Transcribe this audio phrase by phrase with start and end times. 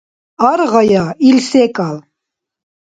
[0.49, 1.97] Аргъая ил секӀал.